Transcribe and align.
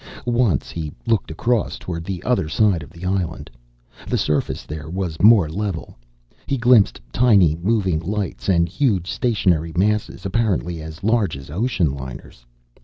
Once 0.25 0.71
he 0.71 0.91
looked 1.05 1.29
across 1.29 1.77
toward 1.77 2.03
the 2.03 2.23
other 2.23 2.49
side 2.49 2.81
of 2.81 2.89
the 2.89 3.05
island. 3.05 3.51
The 4.07 4.17
surface 4.17 4.63
there 4.65 4.89
was 4.89 5.21
more 5.21 5.47
level. 5.47 5.95
He 6.47 6.57
glimpsed 6.57 6.99
tiny 7.13 7.55
moving 7.57 7.99
lights, 7.99 8.49
and 8.49 8.67
huge 8.67 9.11
stationary 9.11 9.73
masses, 9.77 10.25
apparently 10.25 10.81
as 10.81 11.03
large 11.03 11.37
as 11.37 11.51
ocean 11.51 11.93
liners. 11.93 12.47